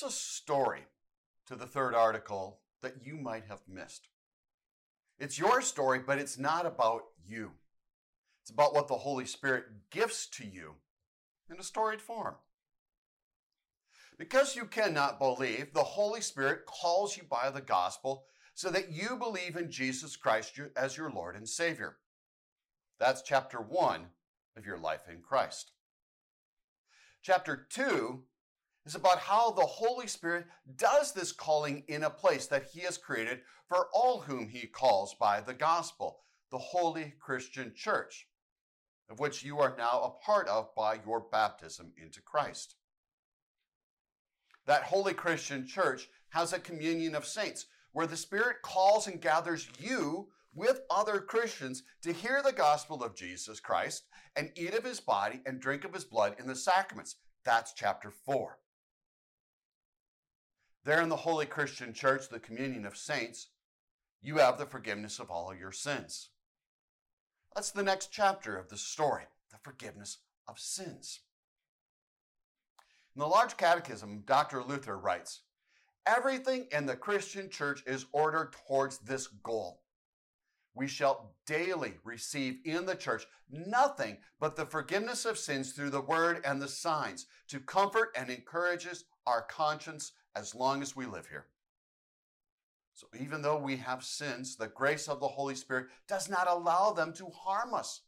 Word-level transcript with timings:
There's 0.00 0.12
a 0.12 0.16
story 0.16 0.82
to 1.46 1.56
the 1.56 1.66
third 1.66 1.92
article 1.92 2.60
that 2.82 3.04
you 3.04 3.16
might 3.16 3.44
have 3.48 3.62
missed. 3.66 4.06
It's 5.18 5.38
your 5.38 5.60
story, 5.60 5.98
but 5.98 6.18
it's 6.18 6.38
not 6.38 6.66
about 6.66 7.02
you. 7.26 7.52
It's 8.42 8.50
about 8.50 8.74
what 8.74 8.86
the 8.86 8.94
Holy 8.94 9.24
Spirit 9.24 9.64
gives 9.90 10.26
to 10.28 10.46
you 10.46 10.74
in 11.50 11.58
a 11.58 11.64
storied 11.64 12.00
form. 12.00 12.34
Because 14.18 14.54
you 14.54 14.66
cannot 14.66 15.18
believe, 15.18 15.72
the 15.72 15.82
Holy 15.82 16.20
Spirit 16.20 16.66
calls 16.66 17.16
you 17.16 17.24
by 17.28 17.50
the 17.50 17.60
gospel 17.60 18.26
so 18.54 18.70
that 18.70 18.92
you 18.92 19.16
believe 19.16 19.56
in 19.56 19.70
Jesus 19.70 20.16
Christ 20.16 20.60
as 20.76 20.96
your 20.96 21.10
Lord 21.10 21.34
and 21.34 21.48
Savior. 21.48 21.96
That's 23.00 23.22
chapter 23.22 23.58
one 23.58 24.06
of 24.56 24.64
your 24.64 24.78
life 24.78 25.08
in 25.10 25.22
Christ. 25.22 25.72
Chapter 27.20 27.66
two 27.68 28.22
is 28.88 28.94
about 28.94 29.18
how 29.18 29.50
the 29.50 29.60
Holy 29.60 30.06
Spirit 30.06 30.46
does 30.76 31.12
this 31.12 31.30
calling 31.30 31.84
in 31.88 32.04
a 32.04 32.10
place 32.10 32.46
that 32.46 32.68
He 32.72 32.80
has 32.80 32.96
created 32.96 33.40
for 33.68 33.88
all 33.92 34.20
whom 34.20 34.48
He 34.48 34.66
calls 34.66 35.14
by 35.20 35.42
the 35.42 35.52
gospel, 35.52 36.20
the 36.50 36.56
Holy 36.56 37.12
Christian 37.20 37.74
Church, 37.76 38.26
of 39.10 39.20
which 39.20 39.42
you 39.42 39.58
are 39.58 39.74
now 39.76 40.00
a 40.00 40.24
part 40.24 40.48
of 40.48 40.74
by 40.74 41.00
your 41.04 41.20
baptism 41.20 41.92
into 42.02 42.22
Christ. 42.22 42.76
That 44.64 44.84
Holy 44.84 45.12
Christian 45.12 45.66
Church 45.66 46.08
has 46.30 46.54
a 46.54 46.58
communion 46.58 47.14
of 47.14 47.26
saints 47.26 47.66
where 47.92 48.06
the 48.06 48.16
Spirit 48.16 48.62
calls 48.62 49.06
and 49.06 49.20
gathers 49.20 49.68
you 49.78 50.28
with 50.54 50.80
other 50.88 51.20
Christians 51.20 51.82
to 52.02 52.12
hear 52.14 52.40
the 52.42 52.52
gospel 52.52 53.04
of 53.04 53.14
Jesus 53.14 53.60
Christ 53.60 54.04
and 54.34 54.50
eat 54.56 54.72
of 54.72 54.84
his 54.84 55.00
body 55.00 55.42
and 55.44 55.60
drink 55.60 55.84
of 55.84 55.92
his 55.92 56.06
blood 56.06 56.36
in 56.38 56.46
the 56.46 56.56
sacraments. 56.56 57.16
That's 57.44 57.74
chapter 57.74 58.10
4. 58.10 58.58
There 60.88 61.02
in 61.02 61.10
the 61.10 61.16
Holy 61.16 61.44
Christian 61.44 61.92
Church, 61.92 62.30
the 62.30 62.40
communion 62.40 62.86
of 62.86 62.96
saints, 62.96 63.48
you 64.22 64.38
have 64.38 64.56
the 64.56 64.64
forgiveness 64.64 65.18
of 65.18 65.30
all 65.30 65.54
your 65.54 65.70
sins. 65.70 66.30
That's 67.54 67.70
the 67.70 67.82
next 67.82 68.10
chapter 68.10 68.56
of 68.56 68.70
the 68.70 68.78
story, 68.78 69.24
the 69.50 69.58
forgiveness 69.62 70.16
of 70.48 70.58
sins. 70.58 71.20
In 73.14 73.20
the 73.20 73.26
Large 73.26 73.58
Catechism, 73.58 74.22
Dr. 74.24 74.62
Luther 74.62 74.96
writes 74.96 75.42
Everything 76.06 76.68
in 76.72 76.86
the 76.86 76.96
Christian 76.96 77.50
church 77.50 77.82
is 77.86 78.06
ordered 78.12 78.54
towards 78.66 78.96
this 78.96 79.26
goal. 79.26 79.82
We 80.72 80.88
shall 80.88 81.34
daily 81.44 81.96
receive 82.02 82.60
in 82.64 82.86
the 82.86 82.94
church 82.94 83.26
nothing 83.50 84.16
but 84.40 84.56
the 84.56 84.64
forgiveness 84.64 85.26
of 85.26 85.36
sins 85.36 85.72
through 85.72 85.90
the 85.90 86.00
word 86.00 86.40
and 86.46 86.62
the 86.62 86.68
signs 86.68 87.26
to 87.48 87.60
comfort 87.60 88.08
and 88.16 88.30
encourages 88.30 89.04
our 89.26 89.42
conscience 89.42 90.12
as 90.38 90.54
long 90.54 90.82
as 90.82 90.94
we 90.94 91.04
live 91.04 91.26
here. 91.26 91.46
So 92.94 93.08
even 93.20 93.42
though 93.42 93.58
we 93.58 93.76
have 93.76 94.04
sins, 94.04 94.56
the 94.56 94.68
grace 94.68 95.08
of 95.08 95.20
the 95.20 95.28
Holy 95.28 95.54
Spirit 95.56 95.86
does 96.06 96.28
not 96.28 96.48
allow 96.48 96.92
them 96.92 97.12
to 97.14 97.26
harm 97.26 97.74
us. 97.74 98.02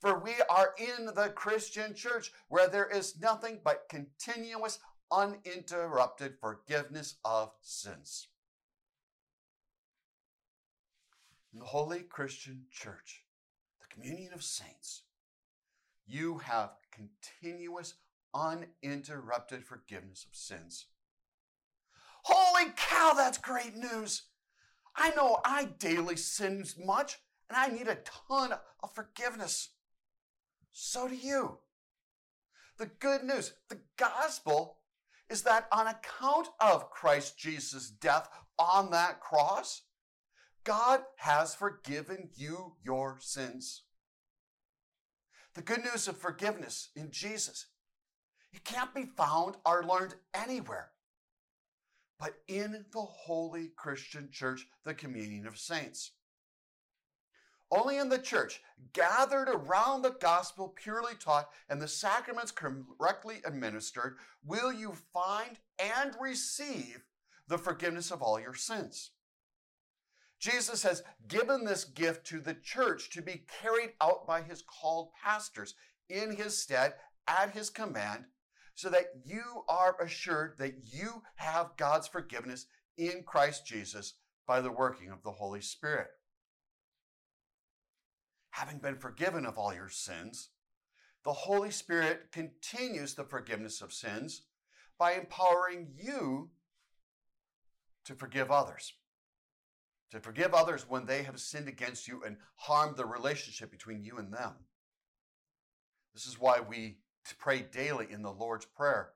For 0.00 0.18
we 0.18 0.34
are 0.48 0.74
in 0.78 1.06
the 1.06 1.32
Christian 1.34 1.94
church 1.94 2.32
where 2.48 2.68
there 2.68 2.88
is 2.88 3.20
nothing 3.20 3.60
but 3.64 3.88
continuous, 3.88 4.78
uninterrupted 5.10 6.34
forgiveness 6.40 7.16
of 7.24 7.52
sins. 7.60 8.28
In 11.52 11.60
the 11.60 11.66
Holy 11.66 12.00
Christian 12.00 12.64
Church, 12.72 13.22
the 13.80 13.86
communion 13.94 14.32
of 14.32 14.42
saints, 14.42 15.02
you 16.06 16.38
have 16.38 16.70
continuous, 16.90 17.94
uninterrupted 18.34 19.64
forgiveness 19.64 20.26
of 20.28 20.34
sins. 20.36 20.86
Holy 22.24 22.72
cow, 22.74 23.12
that's 23.14 23.36
great 23.36 23.76
news. 23.76 24.22
I 24.96 25.10
know 25.10 25.40
I 25.44 25.64
daily 25.78 26.16
sin 26.16 26.64
much 26.82 27.18
and 27.50 27.56
I 27.58 27.68
need 27.68 27.86
a 27.86 27.98
ton 28.28 28.52
of 28.82 28.94
forgiveness. 28.94 29.74
So 30.72 31.06
do 31.06 31.14
you. 31.14 31.58
The 32.78 32.86
good 32.86 33.24
news, 33.24 33.52
the 33.68 33.80
gospel, 33.98 34.78
is 35.28 35.42
that 35.42 35.68
on 35.70 35.86
account 35.86 36.48
of 36.60 36.90
Christ 36.90 37.38
Jesus' 37.38 37.90
death 37.90 38.28
on 38.58 38.90
that 38.90 39.20
cross, 39.20 39.82
God 40.64 41.02
has 41.18 41.54
forgiven 41.54 42.30
you 42.34 42.76
your 42.82 43.18
sins. 43.20 43.82
The 45.54 45.62
good 45.62 45.84
news 45.84 46.08
of 46.08 46.16
forgiveness 46.16 46.88
in 46.96 47.10
Jesus, 47.10 47.66
it 48.52 48.64
can't 48.64 48.94
be 48.94 49.04
found 49.04 49.56
or 49.66 49.84
learned 49.84 50.14
anywhere 50.32 50.93
but 52.18 52.34
in 52.48 52.84
the 52.92 53.00
holy 53.00 53.70
Christian 53.76 54.28
church, 54.30 54.66
the 54.84 54.94
communion 54.94 55.46
of 55.46 55.58
saints. 55.58 56.12
Only 57.70 57.96
in 57.96 58.08
the 58.08 58.18
church, 58.18 58.60
gathered 58.92 59.48
around 59.48 60.02
the 60.02 60.16
gospel 60.20 60.68
purely 60.68 61.14
taught 61.18 61.48
and 61.68 61.80
the 61.80 61.88
sacraments 61.88 62.52
correctly 62.52 63.36
administered, 63.44 64.16
will 64.44 64.72
you 64.72 64.94
find 65.12 65.58
and 65.78 66.14
receive 66.20 67.02
the 67.48 67.58
forgiveness 67.58 68.10
of 68.10 68.22
all 68.22 68.40
your 68.40 68.54
sins. 68.54 69.10
Jesus 70.38 70.82
has 70.82 71.02
given 71.26 71.64
this 71.64 71.84
gift 71.84 72.26
to 72.26 72.40
the 72.40 72.54
church 72.54 73.10
to 73.10 73.22
be 73.22 73.44
carried 73.62 73.92
out 74.00 74.26
by 74.26 74.42
his 74.42 74.62
called 74.62 75.10
pastors 75.22 75.74
in 76.08 76.36
his 76.36 76.56
stead 76.58 76.94
at 77.26 77.52
his 77.52 77.70
command 77.70 78.24
so 78.74 78.90
that 78.90 79.06
you 79.24 79.64
are 79.68 79.96
assured 80.00 80.56
that 80.58 80.74
you 80.82 81.22
have 81.36 81.76
God's 81.76 82.08
forgiveness 82.08 82.66
in 82.96 83.22
Christ 83.24 83.66
Jesus 83.66 84.14
by 84.46 84.60
the 84.60 84.72
working 84.72 85.10
of 85.10 85.22
the 85.22 85.32
Holy 85.32 85.60
Spirit. 85.60 86.08
Having 88.50 88.78
been 88.78 88.96
forgiven 88.96 89.46
of 89.46 89.58
all 89.58 89.74
your 89.74 89.88
sins, 89.88 90.50
the 91.24 91.32
Holy 91.32 91.70
Spirit 91.70 92.30
continues 92.32 93.14
the 93.14 93.24
forgiveness 93.24 93.80
of 93.80 93.92
sins 93.92 94.42
by 94.98 95.12
empowering 95.12 95.88
you 95.96 96.50
to 98.04 98.14
forgive 98.14 98.50
others. 98.50 98.92
To 100.10 100.20
forgive 100.20 100.54
others 100.54 100.86
when 100.88 101.06
they 101.06 101.22
have 101.22 101.40
sinned 101.40 101.66
against 101.66 102.06
you 102.06 102.22
and 102.24 102.36
harmed 102.56 102.96
the 102.96 103.06
relationship 103.06 103.70
between 103.70 104.04
you 104.04 104.18
and 104.18 104.32
them. 104.32 104.52
This 106.12 106.26
is 106.26 106.38
why 106.38 106.60
we 106.60 106.98
pray 107.32 107.62
daily 107.62 108.08
in 108.10 108.22
the 108.22 108.32
Lord's 108.32 108.66
Prayer. 108.66 109.12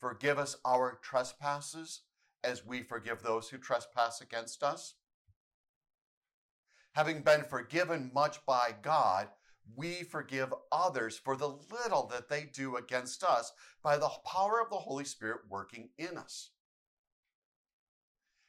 Forgive 0.00 0.38
us 0.38 0.56
our 0.64 0.98
trespasses 1.02 2.00
as 2.42 2.66
we 2.66 2.82
forgive 2.82 3.22
those 3.22 3.48
who 3.48 3.58
trespass 3.58 4.20
against 4.20 4.62
us. 4.62 4.94
Having 6.94 7.22
been 7.22 7.44
forgiven 7.44 8.10
much 8.12 8.44
by 8.44 8.74
God, 8.82 9.28
we 9.74 10.02
forgive 10.02 10.52
others 10.70 11.16
for 11.16 11.36
the 11.36 11.56
little 11.72 12.06
that 12.08 12.28
they 12.28 12.44
do 12.52 12.76
against 12.76 13.24
us 13.24 13.52
by 13.82 13.96
the 13.96 14.10
power 14.26 14.60
of 14.60 14.70
the 14.70 14.76
Holy 14.76 15.04
Spirit 15.04 15.40
working 15.48 15.90
in 15.96 16.18
us. 16.18 16.50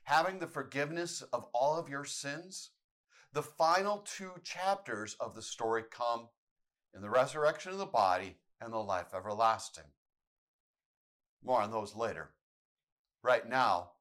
Having 0.04 0.40
the 0.40 0.48
forgiveness 0.48 1.24
of 1.34 1.46
all 1.54 1.78
of 1.78 1.90
your 1.90 2.06
sins, 2.06 2.72
the 3.34 3.42
final 3.42 4.00
two 4.00 4.32
chapters 4.44 5.16
of 5.20 5.36
the 5.36 5.42
story 5.42 5.84
come 5.90 6.28
in 6.94 7.02
the 7.02 7.10
resurrection 7.10 7.72
of 7.72 7.78
the 7.78 7.86
body 7.86 8.38
and 8.62 8.72
the 8.74 8.78
life 8.78 9.14
everlasting. 9.16 9.86
More 11.44 11.62
on 11.62 11.72
those 11.72 11.96
later. 11.96 12.30
Right 13.24 13.48
now, 13.48 13.92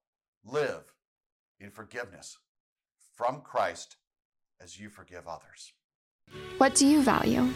live 0.45 0.93
in 1.61 1.71
forgiveness 1.71 2.39
from 3.15 3.41
Christ 3.41 3.97
as 4.61 4.79
you 4.79 4.89
forgive 4.89 5.27
others. 5.27 5.73
What 6.59 6.75
do 6.75 6.87
you 6.87 7.03
value? 7.03 7.49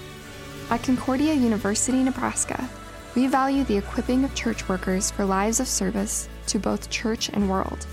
At 0.70 0.82
Concordia 0.82 1.34
University, 1.34 2.02
Nebraska, 2.02 2.68
we 3.14 3.26
value 3.26 3.64
the 3.64 3.76
equipping 3.76 4.24
of 4.24 4.34
church 4.34 4.68
workers 4.68 5.10
for 5.10 5.24
lives 5.24 5.60
of 5.60 5.66
service 5.66 6.28
to 6.46 6.58
both 6.58 6.90
church 6.90 7.30
and 7.30 7.48
world. 7.48 7.86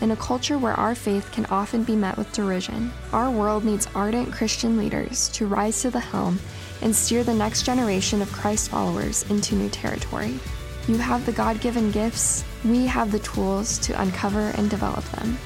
In 0.00 0.12
a 0.12 0.16
culture 0.16 0.56
where 0.56 0.72
our 0.74 0.94
faith 0.94 1.30
can 1.30 1.44
often 1.46 1.84
be 1.84 1.94
met 1.94 2.16
with 2.16 2.32
derision, 2.32 2.90
our 3.12 3.30
world 3.30 3.66
needs 3.66 3.86
ardent 3.94 4.32
Christian 4.32 4.78
leaders 4.78 5.28
to 5.30 5.46
rise 5.46 5.82
to 5.82 5.90
the 5.90 6.00
helm 6.00 6.38
and 6.80 6.96
steer 6.96 7.22
the 7.22 7.34
next 7.34 7.64
generation 7.64 8.22
of 8.22 8.32
Christ 8.32 8.70
followers 8.70 9.30
into 9.30 9.54
new 9.54 9.68
territory. 9.68 10.40
You 10.88 10.96
have 10.96 11.26
the 11.26 11.32
God 11.32 11.60
given 11.60 11.90
gifts, 11.90 12.44
we 12.64 12.86
have 12.86 13.12
the 13.12 13.18
tools 13.18 13.76
to 13.80 14.00
uncover 14.00 14.52
and 14.56 14.70
develop 14.70 15.04
them. 15.10 15.36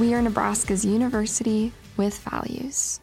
We 0.00 0.12
are 0.14 0.22
Nebraska's 0.22 0.84
university 0.84 1.72
with 1.96 2.18
values. 2.18 2.98